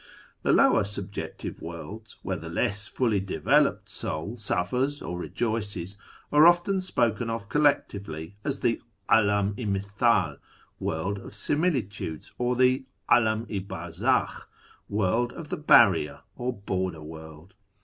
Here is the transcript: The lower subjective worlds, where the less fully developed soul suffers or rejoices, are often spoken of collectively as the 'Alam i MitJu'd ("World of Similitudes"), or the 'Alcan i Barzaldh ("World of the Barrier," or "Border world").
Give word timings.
The 0.41 0.51
lower 0.51 0.83
subjective 0.83 1.61
worlds, 1.61 2.15
where 2.23 2.35
the 2.35 2.49
less 2.49 2.87
fully 2.87 3.19
developed 3.19 3.87
soul 3.87 4.35
suffers 4.35 4.99
or 4.99 5.19
rejoices, 5.19 5.95
are 6.31 6.47
often 6.47 6.81
spoken 6.81 7.29
of 7.29 7.49
collectively 7.49 8.35
as 8.43 8.61
the 8.61 8.81
'Alam 9.09 9.53
i 9.59 9.65
MitJu'd 9.65 10.39
("World 10.79 11.19
of 11.19 11.35
Similitudes"), 11.35 12.31
or 12.39 12.55
the 12.55 12.87
'Alcan 13.11 13.45
i 13.47 13.59
Barzaldh 13.59 14.45
("World 14.89 15.33
of 15.33 15.49
the 15.49 15.57
Barrier," 15.57 16.21
or 16.35 16.51
"Border 16.51 17.03
world"). 17.03 17.53